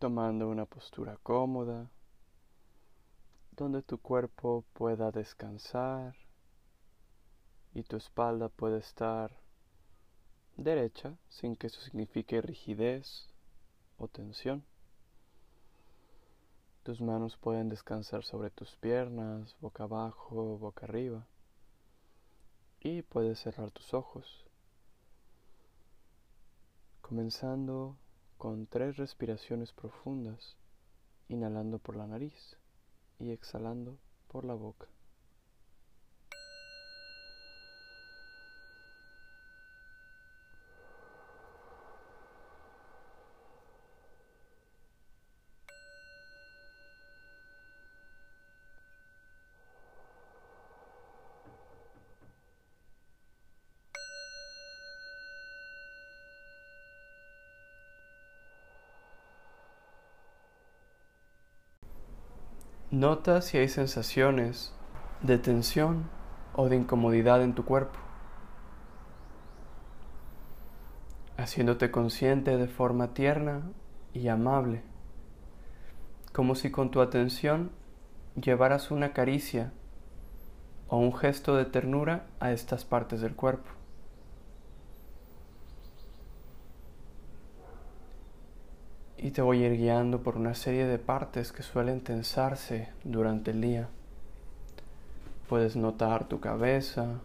tomando 0.00 0.48
una 0.48 0.64
postura 0.64 1.18
cómoda, 1.22 1.90
donde 3.52 3.82
tu 3.82 3.98
cuerpo 3.98 4.64
pueda 4.72 5.10
descansar 5.10 6.16
y 7.74 7.82
tu 7.82 7.96
espalda 7.96 8.48
puede 8.48 8.78
estar 8.78 9.30
derecha 10.56 11.18
sin 11.28 11.54
que 11.54 11.66
eso 11.66 11.82
signifique 11.82 12.40
rigidez 12.40 13.28
o 13.98 14.08
tensión. 14.08 14.64
Tus 16.82 17.02
manos 17.02 17.36
pueden 17.36 17.68
descansar 17.68 18.24
sobre 18.24 18.48
tus 18.48 18.76
piernas, 18.76 19.54
boca 19.60 19.84
abajo, 19.84 20.56
boca 20.56 20.86
arriba. 20.86 21.26
Y 22.80 23.02
puedes 23.02 23.38
cerrar 23.38 23.70
tus 23.70 23.92
ojos. 23.92 24.46
Comenzando 27.02 27.98
con 28.40 28.66
tres 28.66 28.96
respiraciones 28.96 29.70
profundas, 29.74 30.56
inhalando 31.28 31.78
por 31.78 31.94
la 31.94 32.06
nariz 32.06 32.56
y 33.18 33.32
exhalando 33.32 33.98
por 34.28 34.46
la 34.46 34.54
boca. 34.54 34.88
Nota 62.90 63.40
si 63.40 63.56
hay 63.56 63.68
sensaciones 63.68 64.74
de 65.22 65.38
tensión 65.38 66.10
o 66.56 66.68
de 66.68 66.74
incomodidad 66.74 67.40
en 67.40 67.54
tu 67.54 67.64
cuerpo, 67.64 68.00
haciéndote 71.36 71.92
consciente 71.92 72.56
de 72.56 72.66
forma 72.66 73.14
tierna 73.14 73.62
y 74.12 74.26
amable, 74.26 74.82
como 76.32 76.56
si 76.56 76.72
con 76.72 76.90
tu 76.90 77.00
atención 77.00 77.70
llevaras 78.34 78.90
una 78.90 79.12
caricia 79.12 79.72
o 80.88 80.96
un 80.96 81.16
gesto 81.16 81.54
de 81.54 81.66
ternura 81.66 82.26
a 82.40 82.50
estas 82.50 82.84
partes 82.84 83.20
del 83.20 83.36
cuerpo. 83.36 83.70
Y 89.22 89.32
te 89.32 89.42
voy 89.42 89.62
ir 89.62 89.76
guiando 89.76 90.22
por 90.22 90.36
una 90.36 90.54
serie 90.54 90.86
de 90.86 90.98
partes 90.98 91.52
que 91.52 91.62
suelen 91.62 92.00
tensarse 92.00 92.88
durante 93.04 93.50
el 93.50 93.60
día. 93.60 93.88
Puedes 95.46 95.76
notar 95.76 96.26
tu 96.26 96.40
cabeza, 96.40 97.20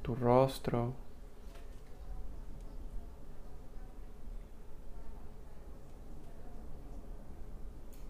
tu 0.00 0.14
rostro, 0.14 0.94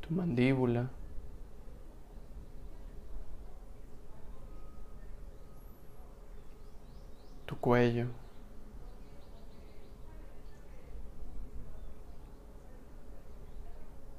tu 0.00 0.14
mandíbula. 0.14 0.91
Tu 7.47 7.56
cuello. 7.58 8.08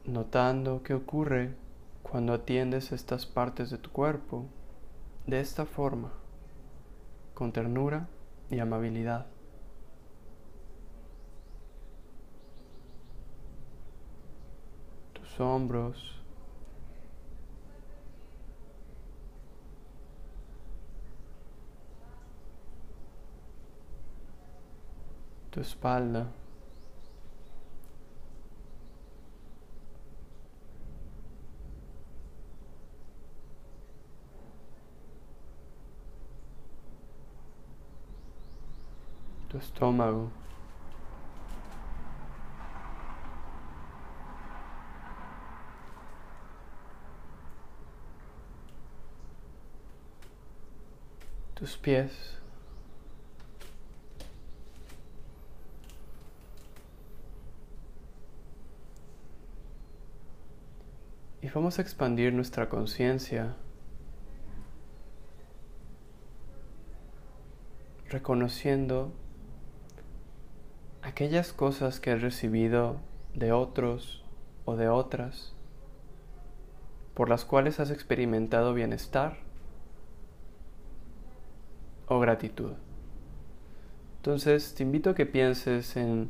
Notando 0.05 0.81
qué 0.83 0.93
ocurre 0.93 1.53
cuando 2.01 2.33
atiendes 2.33 2.93
estas 2.93 3.25
partes 3.25 3.69
de 3.69 3.77
tu 3.77 3.91
cuerpo 3.91 4.45
de 5.25 5.41
esta 5.41 5.65
forma, 5.65 6.13
con 7.33 7.51
ternura 7.51 8.07
y 8.49 8.59
amabilidad. 8.59 9.25
Tus 15.11 15.39
hombros, 15.41 16.21
tu 25.57 25.61
espalda. 25.61 26.27
Tu 39.49 39.57
estómago. 39.57 40.29
Tus 51.55 51.75
pies. 51.77 52.37
Vamos 61.57 61.79
a 61.79 61.81
expandir 61.81 62.31
nuestra 62.33 62.69
conciencia 62.69 63.55
reconociendo 68.09 69.11
aquellas 71.01 71.53
cosas 71.53 71.99
que 71.99 72.11
has 72.11 72.21
recibido 72.21 72.97
de 73.33 73.53
otros 73.53 74.23
o 74.65 74.75
de 74.75 74.87
otras 74.87 75.55
por 77.15 77.27
las 77.27 77.43
cuales 77.43 77.79
has 77.79 77.89
experimentado 77.89 78.75
bienestar 78.75 79.37
o 82.05 82.19
gratitud. 82.19 82.73
Entonces 84.17 84.75
te 84.75 84.83
invito 84.83 85.09
a 85.09 85.15
que 85.15 85.25
pienses 85.25 85.97
en 85.97 86.29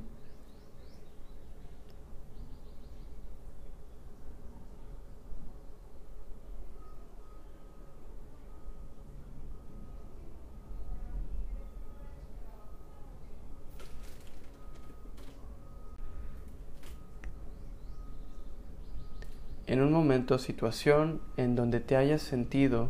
en 19.68 19.82
un 19.82 19.92
momento 19.92 20.36
o 20.36 20.38
situación 20.40 21.22
en 21.36 21.56
donde 21.56 21.82
te 21.82 21.98
hayas 21.98 22.22
sentido 22.22 22.90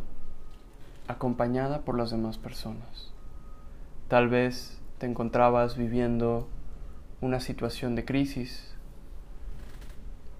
acompañada 1.08 1.82
por 1.82 1.98
las 1.98 2.10
demás 2.10 2.38
personas. 2.38 3.12
Tal 4.06 4.28
vez 4.28 4.80
te 4.98 5.06
encontrabas 5.06 5.76
viviendo 5.76 6.48
una 7.20 7.40
situación 7.40 7.96
de 7.96 8.04
crisis 8.04 8.76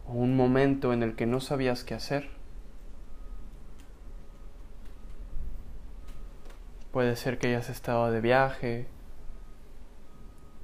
o 0.07 0.13
un 0.13 0.37
momento 0.37 0.93
en 0.93 1.03
el 1.03 1.17
que 1.17 1.27
no 1.27 1.41
sabías 1.41 1.83
qué 1.83 1.95
hacer. 1.95 2.31
Puede 6.93 7.17
ser 7.17 7.39
que 7.39 7.49
hayas 7.49 7.69
estado 7.69 8.13
de 8.13 8.21
viaje 8.21 8.87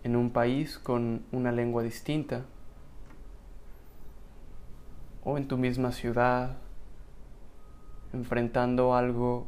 en 0.04 0.14
un 0.14 0.30
país 0.30 0.78
con 0.78 1.24
una 1.32 1.50
lengua 1.50 1.82
distinta 1.82 2.44
o 5.24 5.38
en 5.38 5.48
tu 5.48 5.56
misma 5.56 5.90
ciudad, 5.92 6.58
enfrentando 8.12 8.94
algo 8.94 9.46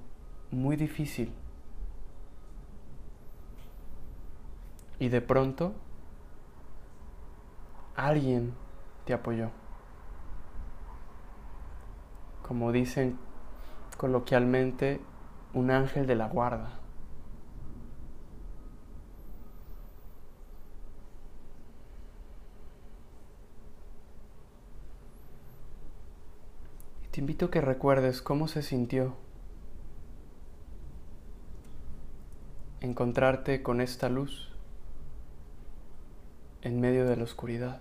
muy 0.51 0.77
difícil. 0.77 1.33
Y 4.99 5.09
de 5.09 5.21
pronto, 5.21 5.75
alguien 7.95 8.55
te 9.05 9.13
apoyó. 9.13 9.51
Como 12.43 12.73
dicen 12.73 13.19
coloquialmente, 13.99 15.01
un 15.53 15.71
ángel 15.71 16.07
de 16.07 16.15
la 16.15 16.29
guarda. 16.29 16.86
Te 27.17 27.21
invito 27.21 27.47
a 27.47 27.51
que 27.51 27.63
recuerdes 27.63 28.21
cómo 28.21 28.47
se 28.47 28.61
sintió 28.61 29.17
encontrarte 32.83 33.63
con 33.63 33.81
esta 33.81 34.11
luz 34.11 34.53
en 36.61 36.79
medio 36.79 37.07
de 37.09 37.17
la 37.17 37.25
oscuridad. 37.25 37.81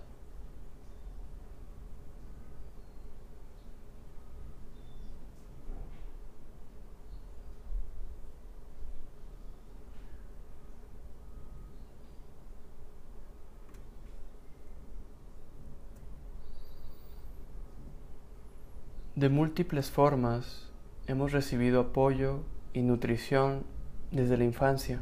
De 19.15 19.29
múltiples 19.29 19.91
formas 19.91 20.69
hemos 21.07 21.31
recibido 21.31 21.79
apoyo 21.79 22.41
y 22.73 22.81
nutrición 22.81 23.63
desde 24.12 24.35
la 24.35 24.44
infancia, 24.44 25.00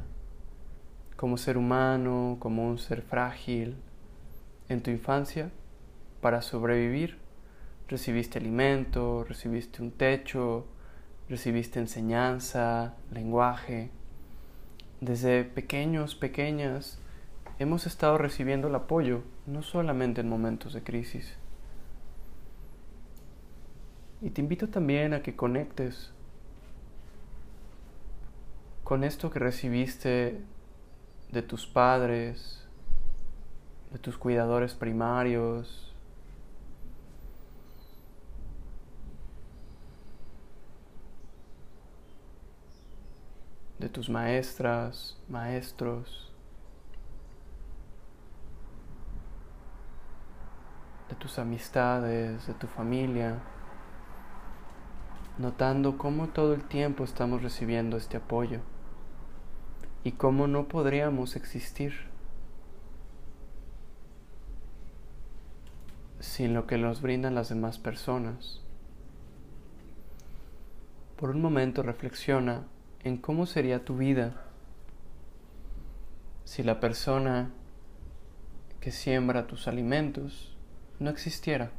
como 1.15 1.37
ser 1.37 1.57
humano, 1.57 2.37
como 2.39 2.67
un 2.67 2.77
ser 2.77 3.01
frágil. 3.01 3.75
En 4.69 4.83
tu 4.83 4.91
infancia, 4.91 5.49
para 6.21 6.43
sobrevivir, 6.43 7.17
recibiste 7.87 8.37
alimento, 8.37 9.25
recibiste 9.27 9.81
un 9.81 9.89
techo, 9.89 10.67
recibiste 11.27 11.79
enseñanza, 11.79 12.93
lenguaje. 13.11 13.89
Desde 15.01 15.43
pequeños, 15.43 16.13
pequeñas, 16.13 16.99
hemos 17.57 17.87
estado 17.87 18.19
recibiendo 18.19 18.67
el 18.67 18.75
apoyo, 18.75 19.23
no 19.47 19.63
solamente 19.63 20.21
en 20.21 20.29
momentos 20.29 20.73
de 20.73 20.83
crisis. 20.83 21.35
Y 24.23 24.29
te 24.29 24.39
invito 24.39 24.69
también 24.69 25.13
a 25.13 25.21
que 25.21 25.35
conectes 25.35 26.13
con 28.85 29.03
esto 29.03 29.29
que 29.29 29.39
recibiste 29.39 30.39
de 31.29 31.41
tus 31.41 31.67
padres, 31.67 32.65
de 33.91 33.99
tus 33.99 34.17
cuidadores 34.17 34.75
primarios, 34.75 35.93
de 43.77 43.89
tus 43.89 44.09
maestras, 44.09 45.19
maestros, 45.27 46.33
de 51.09 51.15
tus 51.15 51.37
amistades, 51.37 52.47
de 52.47 52.53
tu 52.53 52.67
familia 52.67 53.41
notando 55.37 55.97
cómo 55.97 56.29
todo 56.29 56.53
el 56.53 56.63
tiempo 56.63 57.03
estamos 57.03 57.41
recibiendo 57.41 57.97
este 57.97 58.17
apoyo 58.17 58.59
y 60.03 60.13
cómo 60.13 60.47
no 60.47 60.67
podríamos 60.67 61.35
existir 61.35 61.93
sin 66.19 66.53
lo 66.53 66.67
que 66.67 66.77
nos 66.77 67.01
brindan 67.01 67.35
las 67.35 67.49
demás 67.49 67.79
personas. 67.79 68.61
Por 71.17 71.31
un 71.31 71.41
momento 71.41 71.83
reflexiona 71.83 72.65
en 73.03 73.17
cómo 73.17 73.45
sería 73.45 73.83
tu 73.83 73.97
vida 73.97 74.45
si 76.45 76.63
la 76.63 76.79
persona 76.79 77.51
que 78.79 78.91
siembra 78.91 79.47
tus 79.47 79.67
alimentos 79.67 80.57
no 80.99 81.09
existiera. 81.09 81.71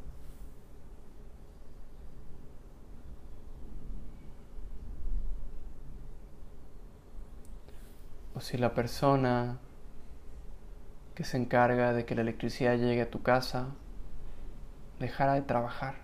O 8.34 8.40
si 8.40 8.58
la 8.58 8.74
persona 8.74 9.58
que 11.14 11.24
se 11.24 11.36
encarga 11.36 11.92
de 11.92 12.04
que 12.04 12.14
la 12.14 12.22
electricidad 12.22 12.76
llegue 12.76 13.02
a 13.02 13.10
tu 13.10 13.22
casa 13.22 13.68
dejara 14.98 15.34
de 15.34 15.42
trabajar. 15.42 15.96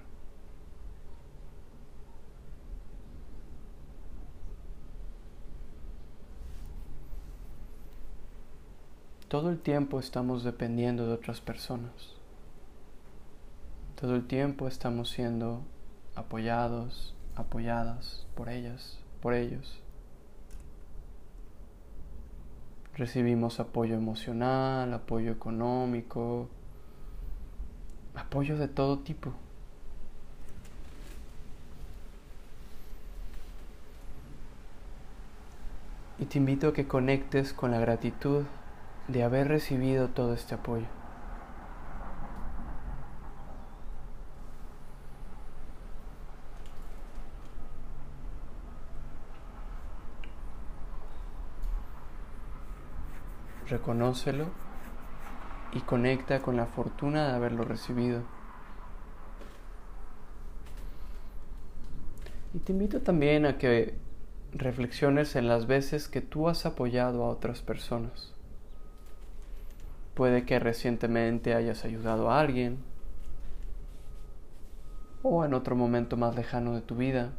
Todo 9.29 9.51
el 9.51 9.61
tiempo 9.61 10.01
estamos 10.01 10.43
dependiendo 10.43 11.07
de 11.07 11.13
otras 11.13 11.41
personas. 11.41 12.17
Todo 14.01 14.17
el 14.17 14.27
tiempo 14.27 14.67
estamos 14.67 15.11
siendo 15.11 15.63
apoyados, 16.17 17.15
apoyadas 17.37 18.27
por 18.35 18.49
ellas, 18.49 18.99
por 19.21 19.35
ellos. 19.35 19.81
Recibimos 22.97 23.61
apoyo 23.61 23.95
emocional, 23.95 24.93
apoyo 24.93 25.33
económico, 25.33 26.49
apoyo 28.15 28.59
de 28.59 28.69
todo 28.69 28.99
tipo. 28.99 29.33
Y 36.19 36.27
te 36.27 36.39
invito 36.39 36.69
a 36.69 36.73
que 36.75 36.87
conectes 36.87 37.55
con 37.55 37.71
la 37.71 37.79
gratitud 37.79 38.45
de 39.09 39.25
haber 39.25 39.49
recibido 39.49 40.09
todo 40.09 40.35
este 40.35 40.55
apoyo. 40.55 41.00
Reconócelo 53.71 54.47
y 55.73 55.81
conecta 55.81 56.41
con 56.41 56.57
la 56.57 56.67
fortuna 56.67 57.29
de 57.29 57.35
haberlo 57.35 57.65
recibido. 57.65 58.23
Y 62.53 62.59
te 62.59 62.73
invito 62.73 63.01
también 63.01 63.47
a 63.47 63.59
que 63.59 63.95
reflexiones 64.53 65.37
en 65.37 65.47
las 65.47 65.67
veces 65.67 66.09
que 66.09 66.21
tú 66.21 66.49
has 66.49 66.67
apoyado 66.67 67.25
a 67.25 67.29
otras 67.29 67.63
personas. 67.63 68.35
Puede 70.15 70.45
que 70.45 70.59
recientemente 70.59 71.55
hayas 71.55 71.85
ayudado 71.85 72.31
a 72.31 72.41
alguien 72.41 72.79
o 75.23 75.45
en 75.45 75.55
otro 75.55 75.77
momento 75.77 76.17
más 76.17 76.35
lejano 76.35 76.75
de 76.75 76.81
tu 76.81 76.97
vida. 76.97 77.33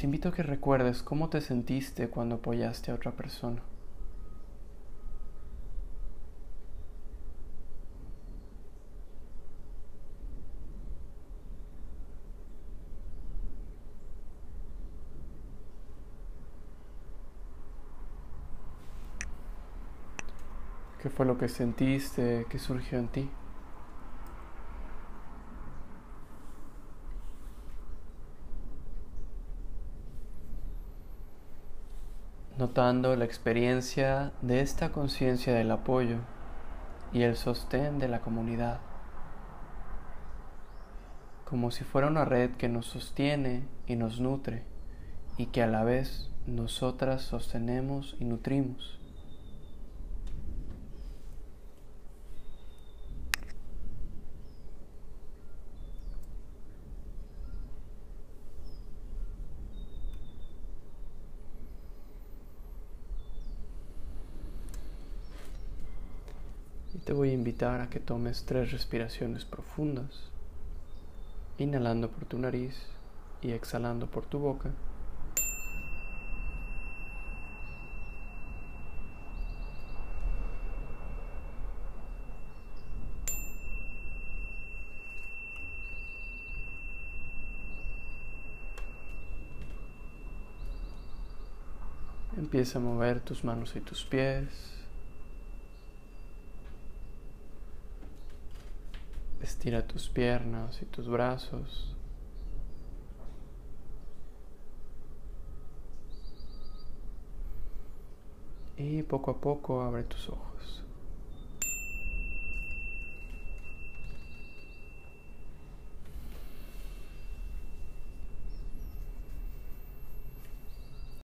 invito 0.11 0.27
a 0.27 0.33
que 0.33 0.43
recuerdes 0.43 1.03
cómo 1.03 1.29
te 1.29 1.39
sentiste 1.39 2.09
cuando 2.09 2.35
apoyaste 2.35 2.91
a 2.91 2.95
otra 2.95 3.13
persona. 3.13 3.61
¿Qué 21.01 21.09
fue 21.09 21.25
lo 21.25 21.37
que 21.37 21.47
sentiste? 21.47 22.45
¿Qué 22.49 22.59
surgió 22.59 22.99
en 22.99 23.07
ti? 23.07 23.29
La 32.73 33.25
experiencia 33.25 34.31
de 34.41 34.61
esta 34.61 34.93
conciencia 34.93 35.53
del 35.53 35.71
apoyo 35.71 36.19
y 37.11 37.23
el 37.23 37.35
sostén 37.35 37.99
de 37.99 38.07
la 38.07 38.21
comunidad, 38.21 38.79
como 41.43 41.71
si 41.71 41.83
fuera 41.83 42.07
una 42.07 42.23
red 42.23 42.51
que 42.51 42.69
nos 42.69 42.85
sostiene 42.85 43.63
y 43.87 43.97
nos 43.97 44.21
nutre 44.21 44.63
y 45.37 45.47
que 45.47 45.61
a 45.61 45.67
la 45.67 45.83
vez 45.83 46.31
nosotras 46.47 47.23
sostenemos 47.23 48.15
y 48.21 48.25
nutrimos. 48.25 49.00
te 67.05 67.13
voy 67.13 67.29
a 67.29 67.33
invitar 67.33 67.81
a 67.81 67.89
que 67.89 67.99
tomes 67.99 68.43
tres 68.45 68.71
respiraciones 68.71 69.43
profundas, 69.43 70.29
inhalando 71.57 72.09
por 72.09 72.25
tu 72.25 72.37
nariz 72.37 72.75
y 73.41 73.51
exhalando 73.51 74.07
por 74.07 74.25
tu 74.25 74.39
boca. 74.39 74.71
Empieza 92.37 92.79
a 92.79 92.81
mover 92.81 93.21
tus 93.21 93.43
manos 93.43 93.75
y 93.75 93.79
tus 93.81 94.03
pies. 94.05 94.80
Estira 99.61 99.85
tus 99.85 100.09
piernas 100.09 100.81
y 100.81 100.85
tus 100.85 101.07
brazos. 101.07 101.95
Y 108.75 109.03
poco 109.03 109.29
a 109.29 109.39
poco 109.39 109.83
abre 109.83 110.01
tus 110.05 110.29
ojos. 110.29 110.83